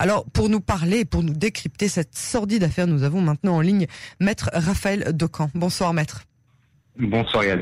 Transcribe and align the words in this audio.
Alors, 0.00 0.24
pour 0.24 0.48
nous 0.48 0.60
parler, 0.60 1.04
pour 1.04 1.22
nous 1.22 1.34
décrypter 1.34 1.86
cette 1.86 2.16
sordide 2.16 2.64
affaire, 2.64 2.86
nous 2.86 3.02
avons 3.02 3.20
maintenant 3.20 3.56
en 3.56 3.60
ligne 3.60 3.86
Maître 4.18 4.48
Raphaël 4.54 5.14
Decamp. 5.14 5.50
Bonsoir, 5.54 5.92
Maître. 5.92 6.22
Bonsoir 6.98 7.44
Yann 7.44 7.60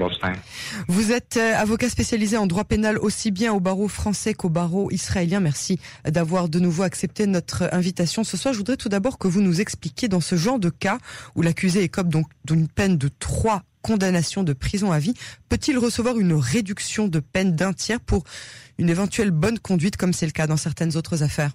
Vous 0.86 1.10
êtes 1.10 1.36
euh, 1.36 1.56
avocat 1.56 1.88
spécialisé 1.88 2.36
en 2.36 2.46
droit 2.46 2.62
pénal 2.62 2.96
aussi 2.98 3.32
bien 3.32 3.52
au 3.52 3.58
barreau 3.58 3.88
français 3.88 4.34
qu'au 4.34 4.50
barreau 4.50 4.88
israélien. 4.92 5.40
Merci 5.40 5.80
d'avoir 6.04 6.48
de 6.48 6.60
nouveau 6.60 6.84
accepté 6.84 7.26
notre 7.26 7.68
invitation 7.72 8.22
ce 8.22 8.36
soir. 8.36 8.54
Je 8.54 8.58
voudrais 8.58 8.76
tout 8.76 8.88
d'abord 8.88 9.18
que 9.18 9.26
vous 9.26 9.40
nous 9.40 9.60
expliquiez 9.60 10.06
dans 10.06 10.20
ce 10.20 10.36
genre 10.36 10.60
de 10.60 10.70
cas 10.70 10.98
où 11.34 11.42
l'accusé 11.42 11.82
écope 11.82 12.08
donc 12.08 12.28
d'une 12.44 12.68
peine 12.68 12.98
de 12.98 13.10
trois 13.18 13.64
condamnations 13.82 14.44
de 14.44 14.52
prison 14.52 14.92
à 14.92 15.00
vie, 15.00 15.14
peut-il 15.48 15.76
recevoir 15.76 16.20
une 16.20 16.34
réduction 16.34 17.08
de 17.08 17.18
peine 17.18 17.56
d'un 17.56 17.72
tiers 17.72 18.00
pour 18.00 18.22
une 18.78 18.90
éventuelle 18.90 19.32
bonne 19.32 19.58
conduite 19.58 19.96
comme 19.96 20.12
c'est 20.12 20.26
le 20.26 20.32
cas 20.32 20.46
dans 20.46 20.56
certaines 20.56 20.96
autres 20.96 21.24
affaires? 21.24 21.50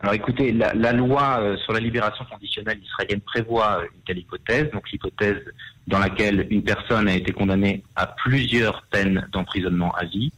Alors 0.00 0.14
écoutez, 0.14 0.52
la, 0.52 0.92
loi 0.92 1.38
euh, 1.40 1.56
sur 1.58 1.72
la 1.72 1.80
libération 1.80 2.24
conditionnelle 2.30 2.78
israélienne 2.82 3.20
prévoit 3.20 3.82
une 3.84 4.00
telle 4.06 4.18
hypothèse, 4.18 4.70
donc 4.70 4.90
l'hypothèse 4.90 5.40
dans 5.86 5.98
laquelle 5.98 6.46
une 6.50 6.62
personne 6.62 7.08
a 7.08 7.14
été 7.14 7.32
condamnée 7.32 7.82
à 7.96 8.06
plusieurs 8.06 8.82
peines 8.90 9.26
d'emprisonnement 9.32 9.92
à 9.94 10.04
vie. 10.04 10.32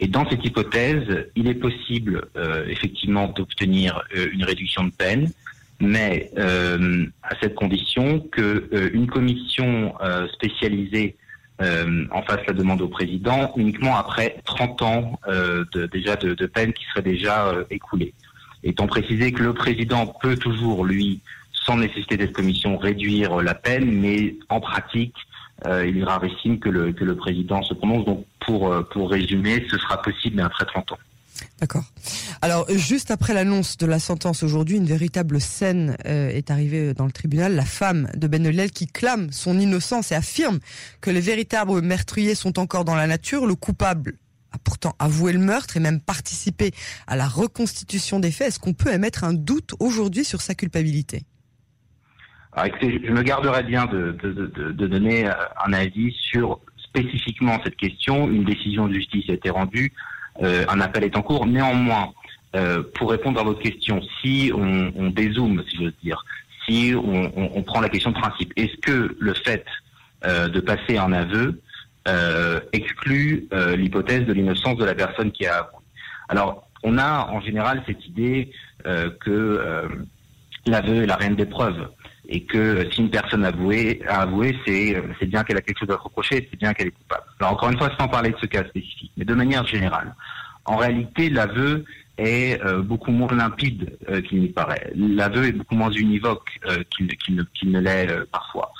Et 0.00 0.08
dans 0.08 0.28
cette 0.28 0.44
hypothèse, 0.44 1.26
il 1.36 1.48
est 1.48 1.54
possible 1.54 2.26
euh, 2.36 2.66
effectivement 2.68 3.28
d'obtenir 3.28 4.02
euh, 4.14 4.28
une 4.32 4.44
réduction 4.44 4.84
de 4.84 4.90
peine, 4.90 5.30
mais 5.80 6.32
à 6.36 7.36
cette 7.40 7.54
condition 7.54 8.18
qu'une 8.18 9.06
commission 9.06 9.94
spécialisée 10.32 11.16
en 11.60 12.22
fasse 12.22 12.44
la 12.48 12.52
demande 12.52 12.82
au 12.82 12.88
président 12.88 13.52
uniquement 13.56 13.96
après 13.96 14.38
30 14.44 14.82
ans 14.82 15.20
de, 15.28 15.86
déjà 15.86 16.16
de 16.16 16.46
peine 16.46 16.72
qui 16.72 16.84
serait 16.86 17.02
déjà 17.02 17.54
écoulée 17.70 18.12
étant 18.64 18.86
précisé 18.86 19.32
que 19.32 19.42
le 19.42 19.54
président 19.54 20.06
peut 20.06 20.36
toujours, 20.36 20.84
lui, 20.84 21.20
sans 21.64 21.76
nécessité 21.76 22.16
d'être 22.16 22.32
commission, 22.32 22.76
réduire 22.78 23.36
la 23.42 23.54
peine, 23.54 23.90
mais 23.90 24.36
en 24.48 24.60
pratique, 24.60 25.14
euh, 25.66 25.86
il 25.86 25.98
est 25.98 26.04
rarissime 26.04 26.58
que 26.58 26.68
le, 26.68 26.92
que 26.92 27.04
le 27.04 27.16
président 27.16 27.62
se 27.62 27.74
prononce. 27.74 28.04
Donc, 28.04 28.24
pour, 28.40 28.72
euh, 28.72 28.82
résumer, 28.94 29.66
ce 29.70 29.78
sera 29.78 30.00
possible, 30.00 30.36
mais 30.36 30.42
après 30.42 30.64
30 30.64 30.92
ans. 30.92 30.98
D'accord. 31.60 31.84
Alors, 32.42 32.66
juste 32.70 33.10
après 33.10 33.32
l'annonce 33.32 33.76
de 33.76 33.86
la 33.86 33.98
sentence 33.98 34.42
aujourd'hui, 34.42 34.76
une 34.76 34.86
véritable 34.86 35.40
scène 35.40 35.96
euh, 36.06 36.30
est 36.30 36.50
arrivée 36.50 36.94
dans 36.94 37.06
le 37.06 37.12
tribunal. 37.12 37.54
La 37.54 37.64
femme 37.64 38.08
de 38.14 38.26
Ben 38.26 38.70
qui 38.70 38.86
clame 38.86 39.30
son 39.32 39.58
innocence 39.58 40.12
et 40.12 40.14
affirme 40.14 40.58
que 41.00 41.10
les 41.10 41.20
véritables 41.20 41.80
meurtriers 41.82 42.34
sont 42.34 42.58
encore 42.58 42.84
dans 42.84 42.96
la 42.96 43.06
nature. 43.06 43.46
Le 43.46 43.54
coupable 43.54 44.14
pourtant 44.58 44.94
avoué 44.98 45.32
le 45.32 45.38
meurtre 45.38 45.76
et 45.76 45.80
même 45.80 46.00
participé 46.00 46.72
à 47.06 47.16
la 47.16 47.26
reconstitution 47.26 48.20
des 48.20 48.30
faits. 48.30 48.48
Est-ce 48.48 48.60
qu'on 48.60 48.74
peut 48.74 48.92
émettre 48.92 49.24
un 49.24 49.34
doute 49.34 49.74
aujourd'hui 49.80 50.24
sur 50.24 50.40
sa 50.40 50.54
culpabilité? 50.54 51.22
Je 52.80 53.12
me 53.12 53.22
garderai 53.22 53.62
bien 53.62 53.86
de, 53.86 54.12
donner 54.72 55.26
euh, 55.26 55.32
un 55.64 55.72
avis 55.72 56.12
sur 56.12 56.60
spécifiquement 56.76 57.60
cette 57.62 57.76
question. 57.76 58.28
Une 58.28 58.44
décision 58.44 58.88
de 58.88 58.94
justice 58.94 59.28
a 59.28 59.34
été 59.34 59.50
rendue, 59.50 59.92
euh, 60.42 60.64
un 60.68 60.80
appel 60.80 61.04
est 61.04 61.16
en 61.16 61.22
cours. 61.22 61.46
Néanmoins, 61.46 62.12
euh, 62.56 62.82
pour 62.94 63.10
répondre 63.10 63.40
à 63.40 63.44
votre 63.44 63.60
question, 63.60 64.00
si 64.20 64.50
on 64.54 65.10
dézoome, 65.10 65.62
si 65.68 65.76
j'ose 65.76 65.92
dire, 66.02 66.24
si 66.66 66.94
on, 66.96 67.62
prend 67.62 67.80
la 67.80 67.88
question 67.88 68.10
de 68.10 68.18
principe, 68.18 68.52
est-ce 68.56 68.76
que 68.82 69.16
le 69.18 69.34
fait 69.34 69.64
de 70.24 70.60
passer 70.60 70.98
un 70.98 71.12
aveu 71.12 71.60
euh, 72.08 72.60
exclut 72.72 73.48
euh, 73.52 73.76
l'hypothèse 73.76 74.24
de 74.24 74.32
l'innocence 74.32 74.76
de 74.76 74.84
la 74.84 74.94
personne 74.94 75.30
qui 75.30 75.46
a 75.46 75.58
avoué. 75.58 75.82
Alors, 76.28 76.68
on 76.82 76.96
a 76.96 77.28
en 77.30 77.40
général 77.40 77.82
cette 77.86 78.06
idée 78.06 78.50
euh, 78.86 79.10
que 79.20 79.60
l'aveu 80.66 81.02
est 81.02 81.06
la 81.06 81.16
reine 81.16 81.36
des 81.36 81.46
preuves 81.46 81.88
et 82.28 82.44
que 82.44 82.88
si 82.92 83.02
une 83.02 83.10
personne 83.10 83.44
a 83.44 83.48
avoué, 83.48 84.56
c'est 84.66 85.26
bien 85.26 85.44
qu'elle 85.44 85.56
a 85.56 85.60
quelque 85.60 85.80
chose 85.80 85.90
à 85.90 85.96
reprocher, 85.96 86.46
c'est 86.50 86.58
bien 86.58 86.72
qu'elle 86.72 86.88
est 86.88 86.92
coupable. 86.92 87.24
Alors 87.40 87.52
encore 87.52 87.70
une 87.70 87.78
fois, 87.78 87.90
sans 87.98 88.08
parler 88.08 88.30
de 88.30 88.38
ce 88.38 88.46
cas 88.46 88.64
spécifique, 88.64 89.12
mais 89.16 89.24
de 89.24 89.34
manière 89.34 89.66
générale, 89.66 90.14
en 90.64 90.76
réalité, 90.76 91.30
l'aveu 91.30 91.84
est 92.18 92.62
beaucoup 92.82 93.12
moins 93.12 93.34
limpide 93.34 93.96
qu'il 94.28 94.40
n'y 94.40 94.48
paraît. 94.48 94.92
L'aveu 94.94 95.46
est 95.46 95.52
beaucoup 95.52 95.74
moins 95.74 95.90
univoque 95.90 96.58
qu'il 96.90 97.70
ne 97.72 97.80
l'est 97.80 98.08
parfois. 98.30 98.72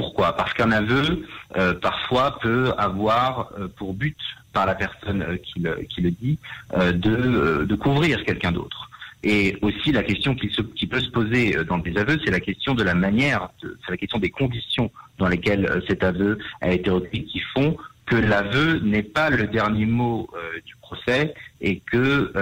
Pourquoi? 0.00 0.34
Parce 0.34 0.54
qu'un 0.54 0.72
aveu, 0.72 1.26
euh, 1.58 1.74
parfois, 1.74 2.38
peut 2.40 2.72
avoir 2.78 3.50
euh, 3.58 3.68
pour 3.76 3.92
but, 3.92 4.16
par 4.54 4.64
la 4.64 4.74
personne 4.74 5.20
euh, 5.20 5.36
qui, 5.36 5.60
le, 5.60 5.74
qui, 5.90 6.00
le, 6.00 6.10
dit, 6.10 6.38
de, 6.74 7.64
de 7.64 7.74
couvrir 7.74 8.24
quelqu'un 8.24 8.50
d'autre. 8.50 8.88
Et 9.22 9.58
aussi 9.60 9.92
la 9.92 10.02
question 10.02 10.34
qui, 10.34 10.48
se, 10.48 10.62
qui, 10.62 10.86
peut 10.86 11.00
se 11.00 11.10
poser 11.10 11.54
dans 11.68 11.76
des 11.76 11.94
aveux, 11.98 12.16
c'est 12.24 12.30
la 12.30 12.40
question 12.40 12.74
de 12.74 12.82
la 12.82 12.94
manière, 12.94 13.50
c'est 13.60 13.90
la 13.90 13.98
question 13.98 14.18
des 14.18 14.30
conditions 14.30 14.90
dans 15.18 15.28
lesquelles 15.28 15.82
cet 15.86 16.02
aveu 16.02 16.38
a 16.62 16.72
été 16.72 16.88
recueilli 16.88 17.26
qui 17.26 17.42
font 17.54 17.76
que 18.06 18.16
l'aveu 18.16 18.78
n'est 18.78 19.02
pas 19.02 19.28
le 19.28 19.46
dernier 19.48 19.84
mot 19.84 20.30
du 20.64 20.74
procès 20.76 21.34
et 21.60 21.80
que 21.80 22.32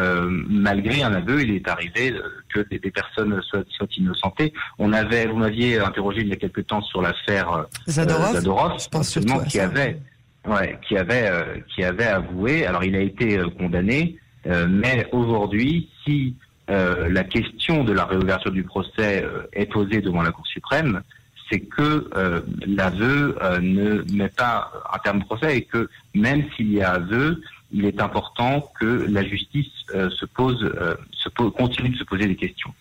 malgré 0.49 1.03
un 1.03 1.13
aveu, 1.15 1.43
il 1.43 1.51
est 1.51 1.67
arrivé 1.67 2.15
que 2.53 2.61
des, 2.61 2.79
personnes 2.91 3.41
soient, 3.43 3.65
soient, 3.69 3.87
innocentées. 3.97 4.53
On 4.79 4.93
avait, 4.93 5.27
vous 5.27 5.37
m'aviez 5.37 5.79
interrogé 5.79 6.21
il 6.21 6.29
y 6.29 6.33
a 6.33 6.37
quelque 6.37 6.61
temps 6.61 6.83
sur 6.83 7.03
l'affaire 7.03 7.67
Zadorov, 7.87 8.81
je 8.81 8.89
pense 8.89 9.19
qui 9.49 9.61
avait, 9.61 9.99
ouais, 10.47 10.79
qui 10.87 10.97
avait, 10.97 11.31
qui 11.75 11.85
avait 11.85 12.07
avoué. 12.07 12.67
Alors 12.67 12.85
il 12.85 12.95
a 12.97 13.01
été 13.01 13.41
condamné, 13.59 14.17
mais 14.47 15.09
aujourd'hui, 15.13 15.89
si 16.05 16.35
la 16.69 17.25
question 17.25 17.85
de 17.85 17.93
la 17.93 18.05
réouverture 18.05 18.53
du 18.53 18.63
procès 18.63 19.25
est 19.53 19.67
posée 19.67 20.01
devant 20.01 20.23
la 20.23 20.31
Cour 20.31 20.47
suprême, 20.47 21.03
c'est 21.51 21.61
que 21.61 22.09
euh, 22.15 22.41
l'aveu 22.67 23.37
euh, 23.43 23.61
ne 23.61 24.05
met 24.13 24.29
pas 24.29 24.71
un 24.93 24.99
terme 24.99 25.21
de 25.21 25.25
procès 25.25 25.57
et 25.57 25.63
que 25.63 25.89
même 26.15 26.45
s'il 26.55 26.73
y 26.73 26.83
a 26.83 26.93
aveu, 26.93 27.41
il 27.73 27.85
est 27.85 28.01
important 28.01 28.71
que 28.79 29.07
la 29.09 29.25
justice 29.25 29.67
euh, 29.95 30.11
se 30.11 30.25
pose, 30.27 30.73
se 31.13 31.29
continue 31.29 31.91
de 31.91 31.97
se 31.97 32.05
poser 32.05 32.27
des 32.27 32.37
questions. 32.37 32.73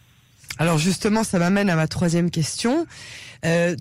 Alors 0.60 0.78
justement, 0.78 1.24
ça 1.24 1.40
m'amène 1.40 1.70
à 1.70 1.76
ma 1.76 1.88
troisième 1.88 2.32
question. 2.32 2.88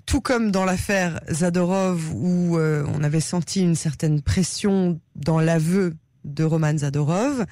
tout 0.05 0.21
comme 0.21 0.51
dans 0.51 0.63
l'affaire 0.63 1.19
Zadorov, 1.29 2.13
où 2.13 2.57
on 2.59 3.03
avait 3.03 3.19
senti 3.19 3.61
une 3.61 3.73
certaine 3.73 4.21
pression 4.21 4.99
dans 5.15 5.39
l'aveu 5.39 5.95
de 6.27 6.43
Roman 6.43 6.77
Zadorov. 6.77 7.45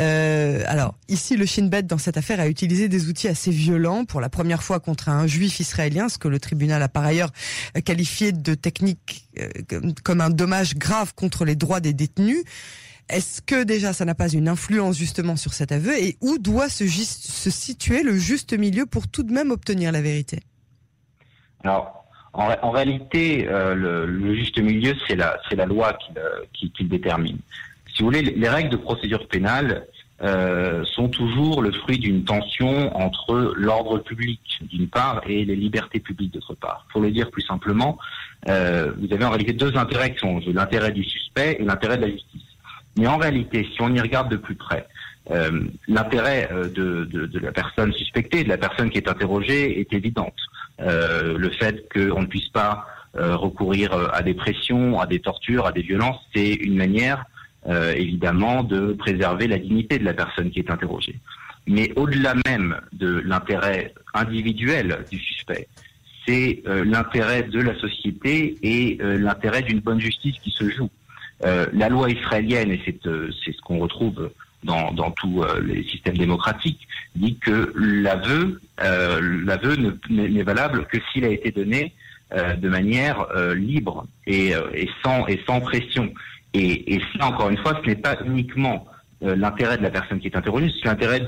Euh, 0.00 0.62
alors 0.66 0.94
ici, 1.08 1.36
le 1.36 1.46
Shin 1.46 1.66
Bet 1.66 1.82
dans 1.82 1.98
cette 1.98 2.16
affaire 2.16 2.40
a 2.40 2.48
utilisé 2.48 2.88
des 2.88 3.08
outils 3.08 3.28
assez 3.28 3.50
violents 3.50 4.04
pour 4.04 4.20
la 4.20 4.28
première 4.28 4.62
fois 4.62 4.80
contre 4.80 5.08
un 5.08 5.26
juif 5.26 5.60
israélien, 5.60 6.08
ce 6.08 6.18
que 6.18 6.28
le 6.28 6.40
tribunal 6.40 6.82
a 6.82 6.88
par 6.88 7.04
ailleurs 7.04 7.30
qualifié 7.84 8.32
de 8.32 8.54
technique 8.54 9.28
euh, 9.38 9.48
comme 10.02 10.20
un 10.20 10.30
dommage 10.30 10.74
grave 10.76 11.14
contre 11.14 11.44
les 11.44 11.56
droits 11.56 11.80
des 11.80 11.92
détenus. 11.92 12.44
Est-ce 13.08 13.40
que 13.40 13.62
déjà 13.62 13.92
ça 13.92 14.04
n'a 14.04 14.14
pas 14.14 14.28
une 14.28 14.48
influence 14.48 14.98
justement 14.98 15.36
sur 15.36 15.52
cet 15.52 15.70
aveu 15.72 15.96
et 15.98 16.16
où 16.20 16.38
doit 16.38 16.68
se, 16.68 16.86
situer 16.86 18.02
le 18.02 18.16
juste 18.16 18.52
milieu 18.52 18.86
pour 18.86 19.06
tout 19.08 19.22
de 19.22 19.32
même 19.32 19.50
obtenir 19.50 19.92
la 19.92 20.02
vérité? 20.02 20.40
Alors, 21.62 22.04
en, 22.32 22.70
réalité, 22.70 23.48
euh, 23.48 23.74
le, 24.06 24.34
juste 24.34 24.58
milieu, 24.58 24.92
c'est 25.08 25.16
la, 25.16 25.66
loi 25.66 25.96
qui 26.52 26.72
le 26.82 26.88
détermine 26.88 27.38
si 27.96 28.02
vous 28.02 28.08
voulez, 28.08 28.22
les 28.22 28.48
règles 28.48 28.68
de 28.68 28.76
procédure 28.76 29.26
pénale 29.26 29.86
euh, 30.22 30.84
sont 30.84 31.08
toujours 31.08 31.62
le 31.62 31.72
fruit 31.72 31.98
d'une 31.98 32.24
tension 32.24 32.94
entre 32.94 33.54
l'ordre 33.56 33.98
public 33.98 34.40
d'une 34.62 34.88
part 34.88 35.22
et 35.26 35.46
les 35.46 35.56
libertés 35.56 36.00
publiques 36.00 36.34
d'autre 36.34 36.54
part. 36.54 36.86
Pour 36.92 37.00
le 37.00 37.10
dire 37.10 37.30
plus 37.30 37.42
simplement, 37.42 37.96
euh, 38.50 38.92
vous 38.98 39.12
avez 39.14 39.24
en 39.24 39.30
réalité 39.30 39.54
deux 39.54 39.74
intérêts 39.76 40.12
qui 40.12 40.18
sont 40.18 40.40
l'intérêt 40.46 40.92
du 40.92 41.04
suspect 41.04 41.56
et 41.58 41.64
l'intérêt 41.64 41.96
de 41.96 42.02
la 42.02 42.10
justice. 42.10 42.42
Mais 42.96 43.06
en 43.06 43.18
réalité, 43.18 43.68
si 43.74 43.82
on 43.82 43.94
y 43.94 44.00
regarde 44.00 44.30
de 44.30 44.36
plus 44.36 44.54
près, 44.54 44.86
euh, 45.30 45.62
l'intérêt 45.88 46.48
de, 46.52 47.04
de, 47.04 47.38
la 47.38 47.52
personne 47.52 47.92
suspectée, 47.92 48.44
de 48.44 48.48
la 48.48 48.58
personne 48.58 48.90
qui 48.90 48.98
est 48.98 49.08
interrogée, 49.08 49.80
est 49.80 49.92
évidente. 49.92 50.36
le 50.78 51.50
fait 51.50 51.88
qu'on 51.92 52.22
ne 52.22 52.26
puisse 52.26 52.48
pas 52.48 52.86
recourir 53.14 53.92
à 54.12 54.22
des 54.22 54.34
pressions, 54.34 55.00
à 55.00 55.06
des 55.06 55.20
tortures, 55.20 55.66
à 55.66 55.72
des 55.72 55.82
violences, 55.82 56.20
c'est 56.34 56.52
une 56.54 56.76
manière 56.76 57.24
euh, 57.68 57.92
évidemment, 57.94 58.62
de 58.62 58.92
préserver 58.92 59.48
la 59.48 59.58
dignité 59.58 59.98
de 59.98 60.04
la 60.04 60.14
personne 60.14 60.50
qui 60.50 60.60
est 60.60 60.70
interrogée. 60.70 61.16
Mais 61.66 61.92
au-delà 61.96 62.34
même 62.46 62.80
de 62.92 63.20
l'intérêt 63.24 63.92
individuel 64.14 65.04
du 65.10 65.18
suspect, 65.18 65.66
c'est 66.24 66.62
euh, 66.68 66.84
l'intérêt 66.84 67.42
de 67.42 67.60
la 67.60 67.76
société 67.80 68.56
et 68.62 68.98
euh, 69.00 69.18
l'intérêt 69.18 69.62
d'une 69.62 69.80
bonne 69.80 70.00
justice 70.00 70.36
qui 70.44 70.52
se 70.52 70.70
joue. 70.70 70.90
La 71.42 71.88
loi 71.88 72.10
israélienne, 72.10 72.70
et 72.70 72.80
c'est 72.84 73.52
ce 73.52 73.60
qu'on 73.62 73.78
retrouve 73.78 74.30
dans, 74.64 74.92
dans 74.92 75.10
tous 75.10 75.44
les 75.62 75.82
systèmes 75.84 76.16
démocratiques, 76.16 76.88
dit 77.14 77.36
que 77.36 77.72
l'aveu 77.76 78.60
l'aveu 78.78 79.76
n'est 80.08 80.42
valable 80.42 80.86
que 80.86 80.98
s'il 81.12 81.24
a 81.24 81.28
été 81.28 81.50
donné 81.50 81.92
de 82.32 82.68
manière 82.68 83.26
libre 83.54 84.06
et, 84.26 84.52
et, 84.74 84.88
sans, 85.04 85.26
et 85.26 85.40
sans 85.46 85.60
pression. 85.60 86.12
Et, 86.54 86.94
et 86.94 87.02
cela, 87.12 87.28
encore 87.28 87.50
une 87.50 87.58
fois, 87.58 87.80
ce 87.82 87.88
n'est 87.88 87.96
pas 87.96 88.16
uniquement 88.24 88.86
l'intérêt 89.20 89.78
de 89.78 89.82
la 89.82 89.90
personne 89.90 90.20
qui 90.20 90.28
est 90.28 90.36
interrogée, 90.36 90.72
c'est 90.82 90.88
l'intérêt 90.88 91.20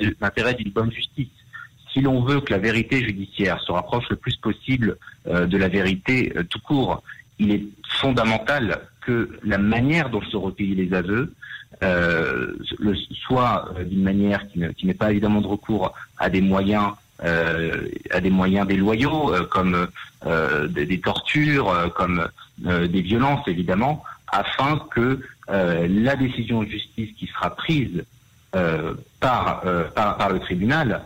d'une 0.55 0.71
bonne 0.73 0.91
justice. 0.91 1.29
Si 1.93 2.01
l'on 2.01 2.23
veut 2.23 2.41
que 2.41 2.53
la 2.53 2.59
vérité 2.59 3.05
judiciaire 3.05 3.61
se 3.61 3.73
rapproche 3.73 4.09
le 4.11 4.17
plus 4.17 4.37
possible 4.37 4.97
de 5.27 5.57
la 5.57 5.69
vérité 5.69 6.33
tout 6.51 6.61
court, 6.61 7.03
il 7.39 7.53
est 7.53 7.65
fondamental 8.01 8.89
que 9.09 9.31
la 9.43 9.57
manière 9.57 10.11
dont 10.11 10.21
se 10.21 10.37
recueillent 10.37 10.75
les 10.75 10.93
aveux 10.93 11.33
euh, 11.83 12.53
soit 13.27 13.71
euh, 13.79 13.85
d'une 13.85 14.03
manière 14.03 14.47
qui, 14.49 14.87
n'est 14.87 15.01
pas 15.03 15.11
évidemment 15.13 15.41
de 15.41 15.47
recours 15.47 15.95
à 16.19 16.29
des 16.29 16.43
moyens 16.43 16.93
euh, 17.25 17.89
à 18.11 18.21
des 18.21 18.29
moyens 18.29 18.67
déloyaux 18.67 19.33
comme 19.51 19.89
des, 20.69 21.01
tortures, 21.01 21.93
comme 21.97 22.29
des 22.59 23.03
violences 23.11 23.49
évidemment, 23.49 24.05
afin 24.31 24.79
que 24.95 25.21
la 25.49 26.15
décision 26.17 26.63
de 26.63 26.69
justice 26.69 27.11
qui 27.17 27.27
sera 27.27 27.57
prise 27.57 28.05
par, 29.21 29.63
par 29.95 30.31
le 30.33 30.39
tribunal 30.39 31.03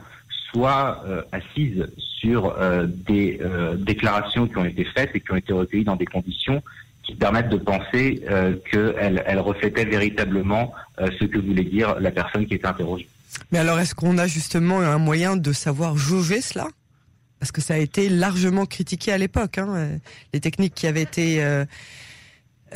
soit 0.51 1.03
assise 1.33 1.87
sur 1.97 2.55
des 3.11 3.41
déclarations 3.79 4.47
qui 4.49 4.59
ont 4.59 4.67
été 4.67 4.85
faites 4.85 5.11
et 5.15 5.21
qui 5.21 5.33
ont 5.33 5.37
été 5.37 5.53
recueillies 5.53 5.85
dans 5.93 5.97
des 5.97 6.11
conditions 6.17 6.63
qui 7.03 7.15
permettent 7.15 7.49
de 7.49 7.57
penser 7.57 8.23
euh, 8.31 8.55
qu'elle 8.71 9.23
elle 9.27 9.41
reflétait 9.41 9.85
véritablement 9.85 10.73
euh, 11.01 11.09
ce 11.19 11.25
que 11.25 11.39
voulait 11.39 11.65
dire 11.65 11.99
la 12.01 12.11
personne 12.11 12.47
qui 12.47 12.55
était 12.55 12.67
interrogée. 12.67 13.09
Mais 13.51 13.59
alors, 13.59 13.79
est-ce 13.79 13.95
qu'on 13.95 14.19
a 14.19 14.27
justement 14.27 14.81
un 14.81 14.99
moyen 14.99 15.37
de 15.37 15.53
savoir 15.53 15.97
jauger 15.97 16.41
cela? 16.41 16.69
Parce 17.39 17.53
que 17.53 17.61
ça 17.61 17.75
a 17.75 17.79
été 17.79 18.09
largement 18.09 18.67
critiqué 18.67 19.13
à 19.13 19.19
l'époque, 19.19 19.59
hein, 19.59 19.69
euh, 19.75 19.97
les 20.33 20.41
techniques 20.41 20.75
qui 20.75 20.87
avaient 20.87 21.03
été... 21.03 21.43
Euh, 21.43 21.65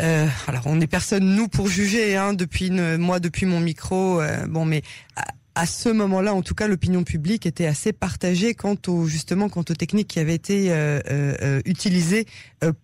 euh, 0.00 0.26
alors, 0.46 0.67
on 0.67 0.76
n'est 0.76 0.87
personne 0.87 1.25
nous 1.25 1.49
pour 1.49 1.69
juger. 1.69 2.17
Hein, 2.17 2.34
depuis 2.34 2.70
moi, 2.70 3.19
depuis 3.19 3.46
mon 3.46 3.61
micro, 3.61 4.20
bon, 4.46 4.67
mais 4.67 4.82
à 5.56 5.64
ce 5.64 5.88
moment-là, 5.88 6.35
en 6.35 6.43
tout 6.43 6.55
cas, 6.55 6.69
l'opinion 6.69 7.03
publique 7.03 7.47
était 7.47 7.64
assez 7.64 7.94
partagée 7.94 8.55
quant 8.55 8.76
aux 8.88 9.06
justement 9.06 9.49
quant 9.49 9.62
aux 9.62 9.75
techniques 9.75 10.08
qui 10.08 10.20
avaient 10.20 10.35
été 10.35 10.70
euh, 10.70 11.00
euh, 11.11 11.35
euh 11.41 11.61
utilisées 11.64 12.26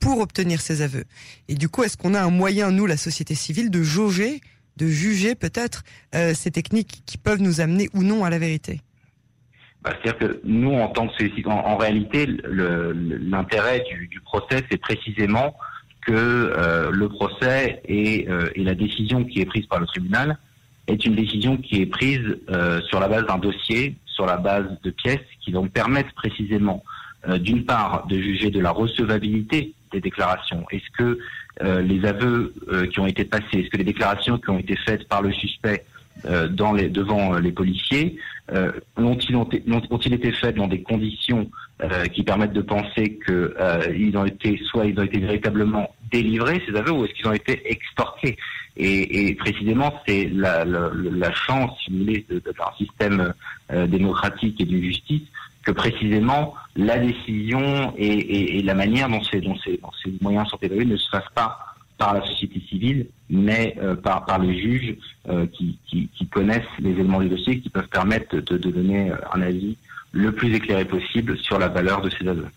pour 0.00 0.20
obtenir 0.20 0.62
ces 0.62 0.80
aveux. 0.80 1.04
Et 1.48 1.54
du 1.54 1.68
coup, 1.68 1.82
est-ce 1.82 1.98
qu'on 1.98 2.14
a 2.14 2.22
un 2.22 2.30
moyen, 2.30 2.70
nous, 2.70 2.86
la 2.86 2.96
société 2.96 3.34
civile, 3.34 3.70
de 3.70 3.82
jauger, 3.82 4.40
de 4.78 4.86
juger 4.86 5.34
peut-être 5.34 5.84
ces 6.12 6.50
techniques 6.50 7.02
qui 7.04 7.18
peuvent 7.18 7.42
nous 7.42 7.60
amener 7.60 7.90
ou 7.92 8.02
non 8.02 8.24
à 8.24 8.30
la 8.30 8.38
vérité? 8.38 8.80
Bah, 9.82 9.92
C'est-à-dire 10.02 10.28
que 10.28 10.40
nous, 10.44 10.72
en 10.72 10.88
tant 10.88 11.08
que 11.08 11.48
en, 11.48 11.50
en 11.50 11.76
réalité, 11.76 12.26
l'intérêt 12.26 13.84
du, 14.08 14.20
procès, 14.20 14.64
c'est 14.70 14.80
précisément 14.80 15.54
que 16.06 16.90
le 16.90 17.08
procès 17.08 17.82
et 17.84 18.26
la 18.56 18.74
décision 18.74 19.24
qui 19.24 19.40
est 19.42 19.46
prise 19.46 19.66
par 19.66 19.78
le 19.78 19.86
tribunal 19.86 20.38
est 20.88 21.04
une 21.04 21.14
décision 21.14 21.56
qui 21.56 21.80
est 21.80 21.86
prise 21.86 22.38
euh, 22.50 22.80
sur 22.82 23.00
la 23.00 23.08
base 23.08 23.26
d'un 23.26 23.38
dossier, 23.38 23.94
sur 24.06 24.26
la 24.26 24.36
base 24.36 24.66
de 24.82 24.90
pièces 24.90 25.20
qui 25.40 25.52
vont 25.52 25.68
permettre 25.68 26.12
précisément, 26.14 26.82
euh, 27.28 27.38
d'une 27.38 27.64
part, 27.64 28.06
de 28.06 28.16
juger 28.16 28.50
de 28.50 28.60
la 28.60 28.70
recevabilité 28.70 29.74
des 29.92 30.00
déclarations. 30.00 30.64
Est-ce 30.70 30.90
que 30.96 31.18
euh, 31.62 31.82
les 31.82 32.04
aveux 32.04 32.54
qui 32.92 32.98
ont 32.98 33.06
été 33.06 33.24
passés, 33.24 33.44
est-ce 33.58 33.68
que 33.68 33.76
les 33.76 33.84
déclarations 33.84 34.38
qui 34.38 34.50
ont 34.50 34.58
été 34.58 34.76
faites 34.76 35.06
par 35.08 35.22
le 35.22 35.32
suspect 35.32 35.84
dans 36.50 36.72
les, 36.72 36.88
devant 36.88 37.38
les 37.38 37.52
policiers 37.52 38.18
ont-ils 38.96 39.34
ont, 39.34 39.48
ont, 39.90 39.98
été 39.98 40.32
faites 40.32 40.56
dans 40.56 40.68
des 40.68 40.82
conditions 40.82 41.50
qui 42.12 42.22
permettent 42.22 42.52
de 42.52 42.60
penser 42.60 43.18
qu'ils 43.24 44.16
ont 44.16 44.26
été 44.26 44.60
soit 44.70 44.84
ils 44.84 44.98
ont 45.00 45.04
été 45.04 45.18
véritablement 45.18 45.90
délivrés 46.12 46.62
ces 46.66 46.76
aveux 46.76 46.92
ou 46.92 47.04
est-ce 47.04 47.14
qu'ils 47.14 47.28
ont 47.28 47.32
été 47.32 47.62
extorqués 47.70 48.36
et, 48.76 49.28
et 49.28 49.34
précisément, 49.34 49.92
c'est 50.06 50.30
la, 50.32 50.64
la, 50.64 50.90
la, 50.94 51.32
chance, 51.32 51.78
si 51.84 51.90
vous 51.90 51.98
voulez, 51.98 52.26
d'un 52.30 52.76
système 52.78 53.34
euh, 53.70 53.86
démocratique 53.86 54.60
et 54.60 54.64
d'une 54.64 54.82
justice 54.82 55.22
que 55.62 55.72
précisément 55.72 56.54
la 56.74 56.98
décision 56.98 57.92
et, 57.96 58.06
et, 58.06 58.58
et 58.58 58.62
la 58.62 58.74
manière 58.74 59.08
dont 59.08 59.22
ces, 59.22 59.40
dont, 59.40 59.56
ces, 59.58 59.76
dont 59.76 59.90
ces, 60.02 60.12
moyens 60.20 60.48
sont 60.48 60.58
évalués 60.62 60.86
ne 60.86 60.96
se 60.96 61.08
fassent 61.10 61.32
pas 61.34 61.58
par 61.98 62.14
la 62.14 62.22
société 62.22 62.60
civile, 62.68 63.06
mais 63.28 63.76
euh, 63.80 63.94
par, 63.94 64.24
par 64.24 64.38
les 64.38 64.58
juges 64.58 64.96
euh, 65.28 65.46
qui, 65.46 65.78
qui, 65.86 66.08
qui, 66.08 66.26
connaissent 66.26 66.62
les 66.80 66.92
éléments 66.92 67.20
du 67.20 67.28
dossier, 67.28 67.60
qui 67.60 67.68
peuvent 67.68 67.88
permettre 67.88 68.34
de, 68.36 68.56
de 68.56 68.70
donner 68.70 69.12
un 69.34 69.42
avis 69.42 69.76
le 70.12 70.32
plus 70.32 70.54
éclairé 70.54 70.84
possible 70.84 71.38
sur 71.38 71.58
la 71.58 71.68
valeur 71.68 72.00
de 72.00 72.10
ces 72.10 72.26
aveux. 72.26 72.48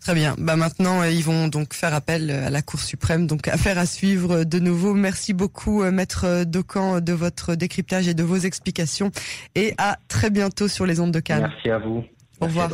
Très 0.00 0.14
bien. 0.14 0.34
Bah 0.38 0.56
maintenant, 0.56 1.02
euh, 1.02 1.10
ils 1.10 1.22
vont 1.22 1.48
donc 1.48 1.74
faire 1.74 1.92
appel 1.92 2.30
euh, 2.30 2.46
à 2.46 2.50
la 2.50 2.62
Cour 2.62 2.80
suprême. 2.80 3.26
Donc 3.26 3.48
affaire 3.48 3.78
à 3.78 3.84
suivre 3.84 4.44
de 4.44 4.58
nouveau. 4.58 4.94
Merci 4.94 5.34
beaucoup, 5.34 5.82
euh, 5.82 5.90
maître 5.90 6.44
Docan, 6.44 7.00
de 7.00 7.12
votre 7.12 7.54
décryptage 7.54 8.08
et 8.08 8.14
de 8.14 8.22
vos 8.22 8.38
explications. 8.38 9.10
Et 9.54 9.74
à 9.76 9.98
très 10.08 10.30
bientôt 10.30 10.68
sur 10.68 10.86
les 10.86 11.00
ondes 11.00 11.12
de 11.12 11.20
Cannes. 11.20 11.48
Merci 11.54 11.70
à 11.70 11.78
vous. 11.78 12.04
Au 12.40 12.46
revoir. 12.46 12.70